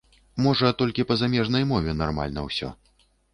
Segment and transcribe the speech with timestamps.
[0.45, 2.73] Можа, толькі па замежнай мове нармальна ўсё.